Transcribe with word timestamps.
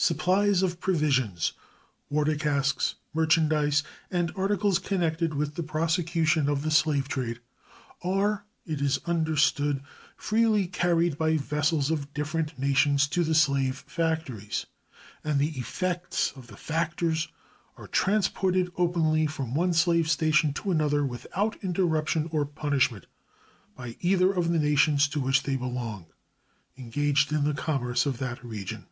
Supplies 0.00 0.62
of 0.62 0.78
provisions, 0.78 1.54
water 2.08 2.36
casks, 2.36 2.94
merchandise, 3.12 3.82
and 4.12 4.30
articles 4.36 4.78
connected 4.78 5.34
with 5.34 5.56
the 5.56 5.64
prosecution 5.64 6.48
of 6.48 6.62
the 6.62 6.70
slave 6.70 7.08
trade 7.08 7.40
are, 8.04 8.44
it 8.64 8.80
is 8.80 9.00
understood, 9.06 9.82
freely 10.16 10.68
carried 10.68 11.18
by 11.18 11.36
vessels 11.36 11.90
of 11.90 12.14
different 12.14 12.56
nations 12.56 13.08
to 13.08 13.24
the 13.24 13.34
slave 13.34 13.78
factories, 13.88 14.66
and 15.24 15.40
the 15.40 15.58
effects 15.58 16.32
of 16.36 16.46
the 16.46 16.56
factors 16.56 17.26
are 17.76 17.88
transported 17.88 18.70
openly 18.76 19.26
from 19.26 19.52
one 19.52 19.72
slave 19.72 20.08
station 20.08 20.52
to 20.52 20.70
another 20.70 21.04
without 21.04 21.56
interruption 21.60 22.28
or 22.30 22.46
punishment 22.46 23.06
by 23.74 23.96
either 23.98 24.32
of 24.32 24.50
the 24.52 24.60
nations 24.60 25.08
to 25.08 25.18
which 25.18 25.42
they 25.42 25.56
belong 25.56 26.06
engaged 26.76 27.32
in 27.32 27.42
the 27.42 27.52
commerce 27.52 28.06
of 28.06 28.18
that 28.18 28.44
region. 28.44 28.86